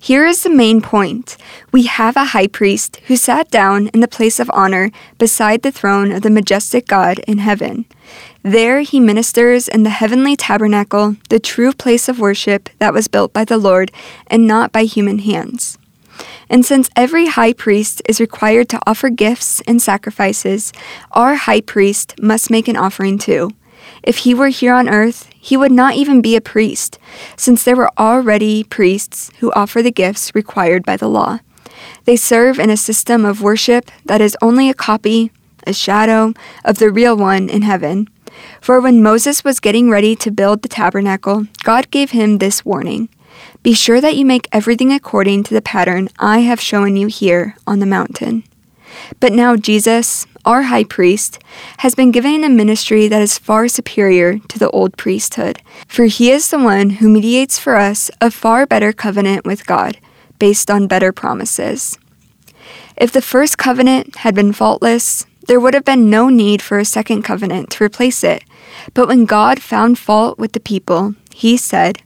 Here 0.00 0.24
is 0.24 0.42
the 0.42 0.50
main 0.50 0.80
point. 0.80 1.36
We 1.72 1.86
have 1.86 2.16
a 2.16 2.26
high 2.26 2.46
priest 2.46 3.00
who 3.06 3.16
sat 3.16 3.50
down 3.50 3.88
in 3.88 4.00
the 4.00 4.08
place 4.08 4.38
of 4.38 4.50
honor 4.54 4.90
beside 5.18 5.62
the 5.62 5.72
throne 5.72 6.12
of 6.12 6.22
the 6.22 6.30
majestic 6.30 6.86
God 6.86 7.18
in 7.20 7.38
heaven. 7.38 7.84
There 8.42 8.80
he 8.82 9.00
ministers 9.00 9.66
in 9.66 9.82
the 9.82 9.90
heavenly 9.90 10.36
tabernacle, 10.36 11.16
the 11.30 11.40
true 11.40 11.72
place 11.72 12.08
of 12.08 12.20
worship 12.20 12.70
that 12.78 12.94
was 12.94 13.08
built 13.08 13.32
by 13.32 13.44
the 13.44 13.58
Lord 13.58 13.90
and 14.28 14.46
not 14.46 14.70
by 14.70 14.84
human 14.84 15.18
hands. 15.18 15.78
And 16.48 16.64
since 16.64 16.88
every 16.96 17.26
high 17.26 17.52
priest 17.52 18.00
is 18.08 18.20
required 18.20 18.68
to 18.70 18.80
offer 18.86 19.10
gifts 19.10 19.60
and 19.62 19.82
sacrifices, 19.82 20.72
our 21.12 21.34
high 21.34 21.60
priest 21.60 22.14
must 22.22 22.50
make 22.50 22.68
an 22.68 22.76
offering 22.76 23.18
too. 23.18 23.50
If 24.02 24.18
he 24.18 24.32
were 24.32 24.48
here 24.48 24.74
on 24.74 24.88
earth, 24.88 25.27
he 25.40 25.56
would 25.56 25.72
not 25.72 25.94
even 25.94 26.20
be 26.20 26.36
a 26.36 26.40
priest, 26.40 26.98
since 27.36 27.62
there 27.62 27.76
were 27.76 27.90
already 27.98 28.64
priests 28.64 29.30
who 29.38 29.52
offer 29.52 29.82
the 29.82 29.90
gifts 29.90 30.34
required 30.34 30.84
by 30.84 30.96
the 30.96 31.08
law. 31.08 31.38
They 32.04 32.16
serve 32.16 32.58
in 32.58 32.70
a 32.70 32.76
system 32.76 33.24
of 33.24 33.42
worship 33.42 33.90
that 34.04 34.20
is 34.20 34.36
only 34.42 34.68
a 34.68 34.74
copy, 34.74 35.30
a 35.66 35.72
shadow, 35.72 36.34
of 36.64 36.78
the 36.78 36.90
real 36.90 37.16
one 37.16 37.48
in 37.48 37.62
heaven. 37.62 38.08
For 38.60 38.80
when 38.80 39.02
Moses 39.02 39.44
was 39.44 39.60
getting 39.60 39.90
ready 39.90 40.14
to 40.16 40.30
build 40.30 40.62
the 40.62 40.68
tabernacle, 40.68 41.46
God 41.62 41.90
gave 41.90 42.10
him 42.10 42.38
this 42.38 42.64
warning 42.64 43.08
Be 43.62 43.72
sure 43.72 44.00
that 44.00 44.16
you 44.16 44.24
make 44.24 44.48
everything 44.52 44.92
according 44.92 45.44
to 45.44 45.54
the 45.54 45.62
pattern 45.62 46.08
I 46.18 46.40
have 46.40 46.60
shown 46.60 46.96
you 46.96 47.06
here 47.06 47.56
on 47.66 47.78
the 47.78 47.86
mountain. 47.86 48.44
But 49.20 49.32
now 49.32 49.56
Jesus, 49.56 50.26
our 50.48 50.62
high 50.62 50.84
priest, 50.84 51.38
has 51.78 51.94
been 51.94 52.10
given 52.10 52.42
a 52.42 52.48
ministry 52.48 53.06
that 53.06 53.20
is 53.20 53.36
far 53.36 53.68
superior 53.68 54.38
to 54.48 54.58
the 54.58 54.70
old 54.70 54.96
priesthood, 54.96 55.60
for 55.86 56.06
he 56.06 56.30
is 56.30 56.48
the 56.48 56.58
one 56.58 56.88
who 56.88 57.08
mediates 57.08 57.58
for 57.58 57.76
us 57.76 58.10
a 58.22 58.30
far 58.30 58.66
better 58.66 58.90
covenant 58.94 59.44
with 59.44 59.66
God, 59.66 59.98
based 60.38 60.70
on 60.70 60.86
better 60.86 61.12
promises. 61.12 61.98
If 62.96 63.12
the 63.12 63.20
first 63.20 63.58
covenant 63.58 64.16
had 64.16 64.34
been 64.34 64.54
faultless, 64.54 65.26
there 65.48 65.60
would 65.60 65.74
have 65.74 65.84
been 65.84 66.08
no 66.08 66.30
need 66.30 66.62
for 66.62 66.78
a 66.78 66.84
second 66.84 67.22
covenant 67.22 67.68
to 67.70 67.84
replace 67.84 68.24
it. 68.24 68.42
But 68.94 69.06
when 69.06 69.26
God 69.26 69.60
found 69.60 69.98
fault 69.98 70.38
with 70.38 70.52
the 70.52 70.60
people, 70.60 71.14
he 71.32 71.58
said, 71.58 72.02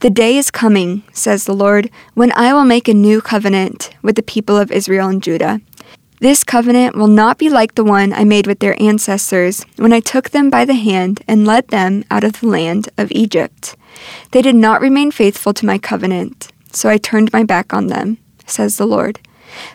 The 0.00 0.10
day 0.10 0.36
is 0.36 0.50
coming, 0.50 1.04
says 1.12 1.44
the 1.44 1.54
Lord, 1.54 1.88
when 2.14 2.32
I 2.32 2.52
will 2.52 2.64
make 2.64 2.88
a 2.88 2.94
new 2.94 3.20
covenant 3.20 3.94
with 4.02 4.16
the 4.16 4.22
people 4.22 4.56
of 4.56 4.72
Israel 4.72 5.08
and 5.08 5.22
Judah. 5.22 5.60
This 6.18 6.44
covenant 6.44 6.96
will 6.96 7.08
not 7.08 7.36
be 7.36 7.50
like 7.50 7.74
the 7.74 7.84
one 7.84 8.12
I 8.14 8.24
made 8.24 8.46
with 8.46 8.60
their 8.60 8.80
ancestors 8.80 9.66
when 9.76 9.92
I 9.92 10.00
took 10.00 10.30
them 10.30 10.48
by 10.48 10.64
the 10.64 10.74
hand 10.74 11.22
and 11.28 11.46
led 11.46 11.68
them 11.68 12.04
out 12.10 12.24
of 12.24 12.40
the 12.40 12.46
land 12.46 12.88
of 12.96 13.12
Egypt. 13.12 13.76
They 14.30 14.40
did 14.40 14.56
not 14.56 14.80
remain 14.80 15.10
faithful 15.10 15.52
to 15.52 15.66
my 15.66 15.76
covenant, 15.76 16.48
so 16.72 16.88
I 16.88 16.96
turned 16.96 17.32
my 17.34 17.44
back 17.44 17.74
on 17.74 17.88
them, 17.88 18.16
says 18.46 18.76
the 18.76 18.86
Lord. 18.86 19.20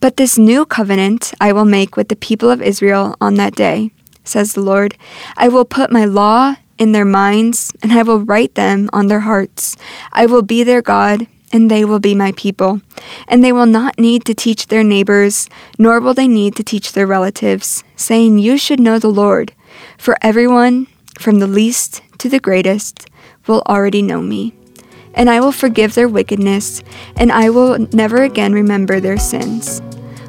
But 0.00 0.16
this 0.16 0.36
new 0.36 0.66
covenant 0.66 1.32
I 1.40 1.52
will 1.52 1.64
make 1.64 1.96
with 1.96 2.08
the 2.08 2.16
people 2.16 2.50
of 2.50 2.60
Israel 2.60 3.16
on 3.20 3.34
that 3.34 3.54
day, 3.54 3.92
says 4.24 4.54
the 4.54 4.60
Lord. 4.60 4.96
I 5.36 5.46
will 5.48 5.64
put 5.64 5.92
my 5.92 6.04
law 6.04 6.56
in 6.78 6.90
their 6.90 7.04
minds, 7.04 7.72
and 7.80 7.92
I 7.92 8.02
will 8.02 8.20
write 8.20 8.56
them 8.56 8.90
on 8.92 9.06
their 9.06 9.20
hearts. 9.20 9.76
I 10.12 10.26
will 10.26 10.42
be 10.42 10.64
their 10.64 10.82
God, 10.82 11.28
and 11.54 11.70
they 11.70 11.84
will 11.84 12.00
be 12.00 12.16
my 12.16 12.32
people. 12.32 12.80
And 13.28 13.42
they 13.42 13.52
will 13.52 13.64
not 13.64 13.96
need 13.96 14.24
to 14.24 14.34
teach 14.34 14.66
their 14.66 14.82
neighbors, 14.82 15.48
nor 15.78 16.00
will 16.00 16.12
they 16.12 16.26
need 16.26 16.56
to 16.56 16.64
teach 16.64 16.92
their 16.92 17.06
relatives, 17.06 17.84
saying, 17.94 18.38
You 18.38 18.58
should 18.58 18.80
know 18.80 18.98
the 18.98 19.08
Lord. 19.08 19.54
For 19.96 20.18
everyone, 20.20 20.88
from 21.16 21.38
the 21.38 21.46
least 21.46 22.02
to 22.18 22.28
the 22.28 22.40
greatest, 22.40 23.08
will 23.46 23.62
already 23.68 24.02
know 24.02 24.20
me. 24.20 24.52
And 25.14 25.30
I 25.30 25.38
will 25.38 25.52
forgive 25.52 25.94
their 25.94 26.08
wickedness, 26.08 26.82
and 27.16 27.30
I 27.30 27.50
will 27.50 27.78
never 27.92 28.24
again 28.24 28.52
remember 28.52 28.98
their 28.98 29.18
sins. 29.18 29.80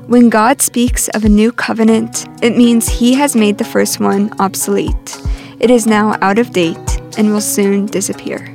When 0.06 0.30
God 0.30 0.62
speaks 0.62 1.08
of 1.10 1.26
a 1.26 1.30
new 1.30 1.52
covenant, 1.52 2.28
it 2.44 2.56
means 2.56 2.88
He 2.88 3.16
has 3.16 3.36
made 3.36 3.58
the 3.58 3.64
first 3.64 4.00
one 4.00 4.32
obsolete. 4.40 5.18
It 5.60 5.72
is 5.72 5.88
now 5.88 6.16
out 6.22 6.38
of 6.38 6.52
date 6.52 7.02
and 7.18 7.34
will 7.34 7.42
soon 7.42 7.88
disappear. 7.88 8.55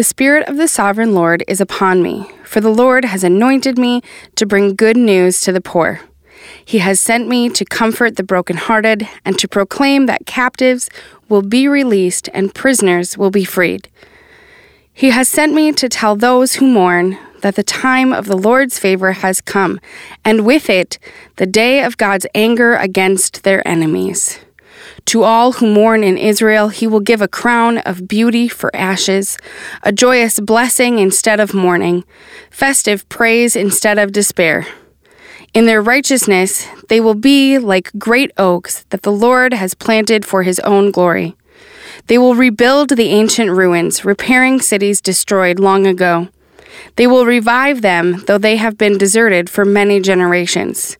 The 0.00 0.04
Spirit 0.04 0.48
of 0.48 0.56
the 0.56 0.66
Sovereign 0.66 1.12
Lord 1.12 1.44
is 1.46 1.60
upon 1.60 2.02
me, 2.02 2.26
for 2.42 2.62
the 2.62 2.72
Lord 2.72 3.04
has 3.04 3.22
anointed 3.22 3.76
me 3.76 4.00
to 4.36 4.46
bring 4.46 4.74
good 4.74 4.96
news 4.96 5.42
to 5.42 5.52
the 5.52 5.60
poor. 5.60 6.00
He 6.64 6.78
has 6.78 6.98
sent 6.98 7.28
me 7.28 7.50
to 7.50 7.66
comfort 7.66 8.16
the 8.16 8.22
brokenhearted 8.22 9.06
and 9.26 9.38
to 9.38 9.46
proclaim 9.46 10.06
that 10.06 10.24
captives 10.24 10.88
will 11.28 11.42
be 11.42 11.68
released 11.68 12.30
and 12.32 12.54
prisoners 12.54 13.18
will 13.18 13.30
be 13.30 13.44
freed. 13.44 13.90
He 14.90 15.10
has 15.10 15.28
sent 15.28 15.52
me 15.52 15.70
to 15.72 15.86
tell 15.86 16.16
those 16.16 16.54
who 16.54 16.66
mourn 16.66 17.18
that 17.42 17.56
the 17.56 17.62
time 17.62 18.14
of 18.14 18.24
the 18.24 18.38
Lord's 18.38 18.78
favor 18.78 19.12
has 19.12 19.42
come, 19.42 19.78
and 20.24 20.46
with 20.46 20.70
it, 20.70 20.98
the 21.36 21.44
day 21.44 21.82
of 21.82 21.98
God's 21.98 22.24
anger 22.34 22.74
against 22.74 23.42
their 23.42 23.60
enemies. 23.68 24.40
To 25.06 25.22
all 25.22 25.52
who 25.52 25.72
mourn 25.72 26.04
in 26.04 26.18
Israel, 26.18 26.68
he 26.68 26.86
will 26.86 27.00
give 27.00 27.22
a 27.22 27.28
crown 27.28 27.78
of 27.78 28.06
beauty 28.06 28.48
for 28.48 28.74
ashes, 28.74 29.38
a 29.82 29.92
joyous 29.92 30.40
blessing 30.40 30.98
instead 30.98 31.40
of 31.40 31.54
mourning, 31.54 32.04
festive 32.50 33.08
praise 33.08 33.56
instead 33.56 33.98
of 33.98 34.12
despair. 34.12 34.66
In 35.52 35.66
their 35.66 35.82
righteousness, 35.82 36.68
they 36.88 37.00
will 37.00 37.14
be 37.14 37.58
like 37.58 37.90
great 37.98 38.30
oaks 38.36 38.84
that 38.90 39.02
the 39.02 39.12
Lord 39.12 39.52
has 39.52 39.74
planted 39.74 40.24
for 40.24 40.44
his 40.44 40.60
own 40.60 40.92
glory. 40.92 41.34
They 42.06 42.18
will 42.18 42.36
rebuild 42.36 42.90
the 42.90 43.08
ancient 43.08 43.50
ruins, 43.50 44.04
repairing 44.04 44.60
cities 44.60 45.00
destroyed 45.00 45.58
long 45.58 45.86
ago. 45.86 46.28
They 46.96 47.06
will 47.06 47.26
revive 47.26 47.82
them, 47.82 48.22
though 48.26 48.38
they 48.38 48.56
have 48.56 48.78
been 48.78 48.96
deserted 48.96 49.50
for 49.50 49.64
many 49.64 50.00
generations. 50.00 50.96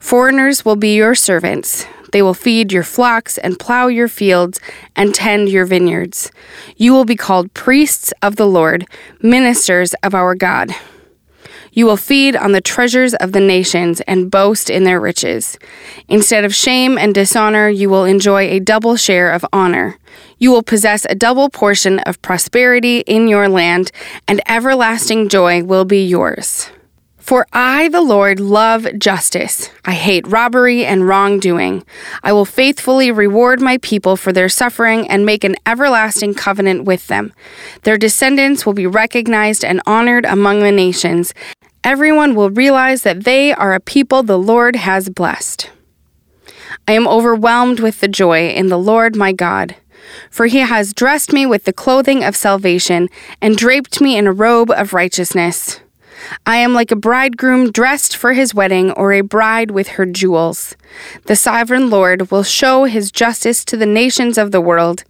Foreigners 0.00 0.64
will 0.64 0.76
be 0.76 0.94
your 0.96 1.14
servants. 1.14 1.86
They 2.14 2.22
will 2.22 2.32
feed 2.32 2.70
your 2.70 2.84
flocks 2.84 3.38
and 3.38 3.58
plow 3.58 3.88
your 3.88 4.06
fields 4.06 4.60
and 4.94 5.12
tend 5.12 5.48
your 5.48 5.64
vineyards. 5.64 6.30
You 6.76 6.92
will 6.92 7.04
be 7.04 7.16
called 7.16 7.52
priests 7.54 8.12
of 8.22 8.36
the 8.36 8.46
Lord, 8.46 8.86
ministers 9.20 9.94
of 9.94 10.14
our 10.14 10.36
God. 10.36 10.70
You 11.72 11.86
will 11.86 11.96
feed 11.96 12.36
on 12.36 12.52
the 12.52 12.60
treasures 12.60 13.14
of 13.14 13.32
the 13.32 13.40
nations 13.40 14.00
and 14.02 14.30
boast 14.30 14.70
in 14.70 14.84
their 14.84 15.00
riches. 15.00 15.58
Instead 16.06 16.44
of 16.44 16.54
shame 16.54 16.96
and 16.98 17.12
dishonor, 17.12 17.68
you 17.68 17.90
will 17.90 18.04
enjoy 18.04 18.42
a 18.42 18.60
double 18.60 18.94
share 18.94 19.32
of 19.32 19.44
honor. 19.52 19.98
You 20.38 20.52
will 20.52 20.62
possess 20.62 21.04
a 21.10 21.16
double 21.16 21.48
portion 21.50 21.98
of 21.98 22.22
prosperity 22.22 23.00
in 23.00 23.26
your 23.26 23.48
land, 23.48 23.90
and 24.28 24.40
everlasting 24.46 25.28
joy 25.28 25.64
will 25.64 25.84
be 25.84 26.06
yours. 26.06 26.70
For 27.24 27.46
I, 27.54 27.88
the 27.88 28.02
Lord, 28.02 28.38
love 28.38 28.86
justice. 28.98 29.70
I 29.86 29.92
hate 29.92 30.26
robbery 30.26 30.84
and 30.84 31.08
wrongdoing. 31.08 31.82
I 32.22 32.34
will 32.34 32.44
faithfully 32.44 33.10
reward 33.10 33.62
my 33.62 33.78
people 33.78 34.18
for 34.18 34.30
their 34.30 34.50
suffering 34.50 35.08
and 35.08 35.24
make 35.24 35.42
an 35.42 35.56
everlasting 35.64 36.34
covenant 36.34 36.84
with 36.84 37.06
them. 37.06 37.32
Their 37.84 37.96
descendants 37.96 38.66
will 38.66 38.74
be 38.74 38.86
recognized 38.86 39.64
and 39.64 39.80
honored 39.86 40.26
among 40.26 40.60
the 40.60 40.70
nations. 40.70 41.32
Everyone 41.82 42.34
will 42.34 42.50
realize 42.50 43.04
that 43.04 43.24
they 43.24 43.54
are 43.54 43.72
a 43.72 43.80
people 43.80 44.22
the 44.22 44.38
Lord 44.38 44.76
has 44.76 45.08
blessed. 45.08 45.70
I 46.86 46.92
am 46.92 47.08
overwhelmed 47.08 47.80
with 47.80 48.00
the 48.00 48.08
joy 48.08 48.50
in 48.50 48.66
the 48.66 48.78
Lord 48.78 49.16
my 49.16 49.32
God. 49.32 49.76
For 50.30 50.44
he 50.44 50.58
has 50.58 50.92
dressed 50.92 51.32
me 51.32 51.46
with 51.46 51.64
the 51.64 51.72
clothing 51.72 52.22
of 52.22 52.36
salvation 52.36 53.08
and 53.40 53.56
draped 53.56 54.02
me 54.02 54.18
in 54.18 54.26
a 54.26 54.32
robe 54.32 54.70
of 54.70 54.92
righteousness. 54.92 55.80
I 56.46 56.56
am 56.56 56.74
like 56.74 56.90
a 56.90 56.96
bridegroom 56.96 57.72
dressed 57.72 58.16
for 58.16 58.32
his 58.32 58.54
wedding, 58.54 58.90
or 58.92 59.12
a 59.12 59.22
bride 59.22 59.70
with 59.70 59.88
her 59.88 60.06
jewels. 60.06 60.76
The 61.26 61.36
sovereign 61.36 61.90
Lord 61.90 62.30
will 62.30 62.42
show 62.42 62.84
his 62.84 63.10
justice 63.10 63.64
to 63.66 63.76
the 63.76 63.86
nations 63.86 64.38
of 64.38 64.50
the 64.50 64.60
world. 64.60 65.04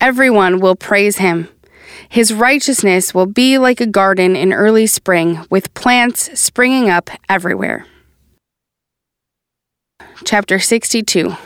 Everyone 0.00 0.60
will 0.60 0.76
praise 0.76 1.18
him. 1.18 1.48
His 2.08 2.32
righteousness 2.32 3.14
will 3.14 3.26
be 3.26 3.58
like 3.58 3.80
a 3.80 3.86
garden 3.86 4.36
in 4.36 4.52
early 4.52 4.86
spring, 4.86 5.44
with 5.50 5.74
plants 5.74 6.38
springing 6.38 6.88
up 6.88 7.10
everywhere. 7.28 7.86
Chapter 10.24 10.58
62 10.58 11.36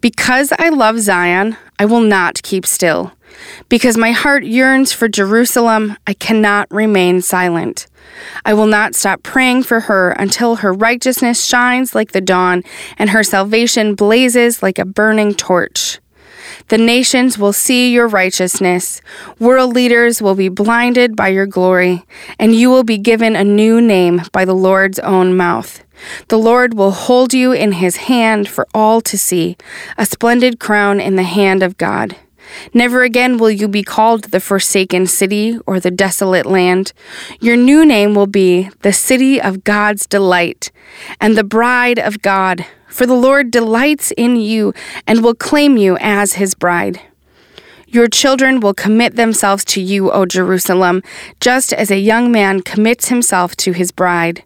Because 0.00 0.52
I 0.58 0.68
love 0.68 1.00
Zion, 1.00 1.56
I 1.78 1.84
will 1.84 2.00
not 2.00 2.42
keep 2.42 2.66
still. 2.66 3.12
Because 3.68 3.96
my 3.96 4.12
heart 4.12 4.44
yearns 4.44 4.92
for 4.92 5.08
Jerusalem, 5.08 5.96
I 6.06 6.14
cannot 6.14 6.70
remain 6.70 7.22
silent. 7.22 7.86
I 8.44 8.54
will 8.54 8.66
not 8.66 8.94
stop 8.94 9.22
praying 9.22 9.64
for 9.64 9.80
her 9.80 10.10
until 10.12 10.56
her 10.56 10.72
righteousness 10.72 11.44
shines 11.44 11.94
like 11.94 12.12
the 12.12 12.20
dawn 12.20 12.62
and 12.98 13.10
her 13.10 13.22
salvation 13.22 13.94
blazes 13.94 14.62
like 14.62 14.78
a 14.78 14.84
burning 14.84 15.34
torch. 15.34 15.98
The 16.68 16.78
nations 16.78 17.38
will 17.38 17.52
see 17.52 17.92
your 17.92 18.08
righteousness. 18.08 19.00
World 19.38 19.74
leaders 19.74 20.22
will 20.22 20.34
be 20.34 20.48
blinded 20.48 21.14
by 21.14 21.28
your 21.28 21.46
glory, 21.46 22.04
and 22.38 22.54
you 22.54 22.70
will 22.70 22.84
be 22.84 22.98
given 22.98 23.36
a 23.36 23.44
new 23.44 23.80
name 23.80 24.22
by 24.32 24.44
the 24.44 24.54
Lord's 24.54 24.98
own 25.00 25.36
mouth. 25.36 25.84
The 26.28 26.38
Lord 26.38 26.74
will 26.74 26.90
hold 26.90 27.32
you 27.32 27.52
in 27.52 27.72
his 27.72 27.96
hand 27.96 28.48
for 28.48 28.66
all 28.74 29.00
to 29.02 29.18
see, 29.18 29.56
a 29.96 30.06
splendid 30.06 30.58
crown 30.58 31.00
in 31.00 31.16
the 31.16 31.22
hand 31.22 31.62
of 31.62 31.78
God. 31.78 32.16
Never 32.74 33.02
again 33.02 33.38
will 33.38 33.50
you 33.50 33.68
be 33.68 33.82
called 33.82 34.24
the 34.24 34.40
forsaken 34.40 35.06
city 35.06 35.58
or 35.66 35.80
the 35.80 35.90
desolate 35.90 36.46
land. 36.46 36.92
Your 37.40 37.56
new 37.56 37.84
name 37.84 38.14
will 38.14 38.26
be 38.26 38.70
the 38.82 38.92
city 38.92 39.40
of 39.40 39.64
God's 39.64 40.06
delight 40.06 40.70
and 41.20 41.36
the 41.36 41.44
bride 41.44 41.98
of 41.98 42.22
God, 42.22 42.66
for 42.88 43.06
the 43.06 43.14
Lord 43.14 43.50
delights 43.50 44.12
in 44.16 44.36
you 44.36 44.72
and 45.06 45.22
will 45.22 45.34
claim 45.34 45.76
you 45.76 45.96
as 46.00 46.34
his 46.34 46.54
bride. 46.54 47.00
Your 47.88 48.08
children 48.08 48.60
will 48.60 48.74
commit 48.74 49.14
themselves 49.16 49.64
to 49.66 49.80
you, 49.80 50.10
O 50.10 50.26
Jerusalem, 50.26 51.02
just 51.40 51.72
as 51.72 51.90
a 51.90 51.98
young 51.98 52.32
man 52.32 52.60
commits 52.60 53.08
himself 53.08 53.56
to 53.58 53.72
his 53.72 53.92
bride. 53.92 54.42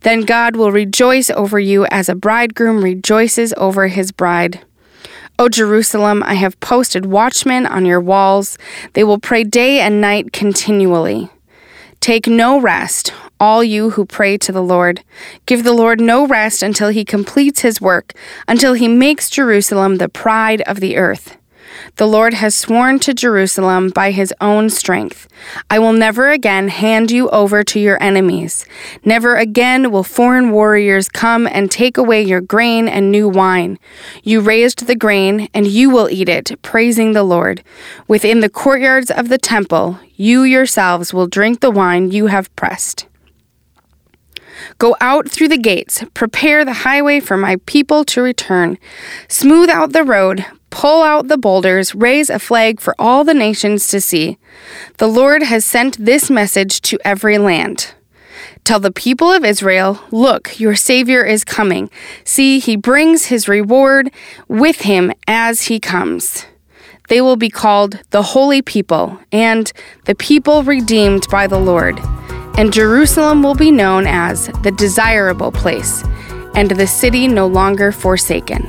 Then 0.00 0.22
God 0.22 0.56
will 0.56 0.72
rejoice 0.72 1.28
over 1.30 1.58
you 1.58 1.86
as 1.86 2.08
a 2.08 2.14
bridegroom 2.14 2.82
rejoices 2.82 3.52
over 3.56 3.88
his 3.88 4.12
bride. 4.12 4.64
O 5.40 5.48
Jerusalem, 5.48 6.24
I 6.24 6.34
have 6.34 6.58
posted 6.58 7.06
watchmen 7.06 7.64
on 7.64 7.86
your 7.86 8.00
walls. 8.00 8.58
They 8.94 9.04
will 9.04 9.20
pray 9.20 9.44
day 9.44 9.78
and 9.78 10.00
night 10.00 10.32
continually. 10.32 11.28
Take 12.00 12.26
no 12.26 12.60
rest, 12.60 13.12
all 13.38 13.62
you 13.62 13.90
who 13.90 14.04
pray 14.04 14.36
to 14.38 14.50
the 14.50 14.62
Lord. 14.62 15.04
Give 15.46 15.62
the 15.62 15.72
Lord 15.72 16.00
no 16.00 16.26
rest 16.26 16.60
until 16.60 16.88
he 16.88 17.04
completes 17.04 17.60
his 17.60 17.80
work, 17.80 18.14
until 18.48 18.74
he 18.74 18.88
makes 18.88 19.30
Jerusalem 19.30 19.98
the 19.98 20.08
pride 20.08 20.60
of 20.62 20.80
the 20.80 20.96
earth. 20.96 21.37
The 21.98 22.06
Lord 22.06 22.34
has 22.34 22.54
sworn 22.54 23.00
to 23.00 23.12
Jerusalem 23.12 23.90
by 23.90 24.12
his 24.12 24.32
own 24.40 24.70
strength 24.70 25.26
I 25.68 25.78
will 25.78 25.92
never 25.92 26.30
again 26.30 26.68
hand 26.68 27.10
you 27.10 27.28
over 27.30 27.64
to 27.64 27.80
your 27.80 28.00
enemies. 28.02 28.64
Never 29.04 29.36
again 29.36 29.90
will 29.90 30.04
foreign 30.04 30.50
warriors 30.52 31.08
come 31.08 31.46
and 31.46 31.70
take 31.70 31.96
away 31.96 32.22
your 32.22 32.40
grain 32.40 32.88
and 32.88 33.10
new 33.10 33.28
wine. 33.28 33.78
You 34.22 34.40
raised 34.40 34.86
the 34.86 34.94
grain, 34.94 35.48
and 35.52 35.66
you 35.66 35.90
will 35.90 36.08
eat 36.08 36.28
it, 36.28 36.60
praising 36.62 37.12
the 37.12 37.22
Lord. 37.22 37.62
Within 38.06 38.40
the 38.40 38.48
courtyards 38.48 39.10
of 39.10 39.28
the 39.28 39.38
temple, 39.38 39.98
you 40.14 40.42
yourselves 40.42 41.12
will 41.12 41.26
drink 41.26 41.60
the 41.60 41.70
wine 41.70 42.10
you 42.10 42.26
have 42.26 42.54
pressed. 42.56 43.06
Go 44.78 44.96
out 45.00 45.28
through 45.28 45.48
the 45.48 45.58
gates, 45.58 46.04
prepare 46.14 46.64
the 46.64 46.82
highway 46.84 47.20
for 47.20 47.36
my 47.36 47.56
people 47.66 48.04
to 48.06 48.22
return. 48.22 48.78
Smooth 49.28 49.68
out 49.68 49.92
the 49.92 50.04
road, 50.04 50.44
pull 50.70 51.02
out 51.02 51.28
the 51.28 51.38
boulders, 51.38 51.94
raise 51.94 52.30
a 52.30 52.38
flag 52.38 52.80
for 52.80 52.94
all 52.98 53.24
the 53.24 53.34
nations 53.34 53.88
to 53.88 54.00
see. 54.00 54.38
The 54.98 55.06
Lord 55.06 55.42
has 55.42 55.64
sent 55.64 56.04
this 56.04 56.30
message 56.30 56.80
to 56.82 56.98
every 57.04 57.38
land. 57.38 57.94
Tell 58.64 58.80
the 58.80 58.92
people 58.92 59.32
of 59.32 59.44
Israel, 59.44 60.00
Look, 60.10 60.60
your 60.60 60.74
Savior 60.74 61.24
is 61.24 61.44
coming. 61.44 61.90
See, 62.24 62.58
he 62.58 62.76
brings 62.76 63.26
his 63.26 63.48
reward 63.48 64.10
with 64.46 64.82
him 64.82 65.12
as 65.26 65.62
he 65.62 65.80
comes. 65.80 66.46
They 67.08 67.20
will 67.20 67.36
be 67.36 67.48
called 67.48 68.00
the 68.10 68.22
Holy 68.22 68.60
People 68.60 69.18
and 69.32 69.72
the 70.04 70.14
people 70.14 70.62
redeemed 70.62 71.26
by 71.30 71.46
the 71.46 71.58
Lord 71.58 71.98
and 72.58 72.72
Jerusalem 72.72 73.44
will 73.44 73.54
be 73.54 73.70
known 73.70 74.04
as 74.08 74.48
the 74.64 74.72
desirable 74.72 75.52
place, 75.52 76.02
and 76.56 76.68
the 76.68 76.88
city 76.88 77.28
no 77.28 77.46
longer 77.46 77.92
forsaken. 77.92 78.68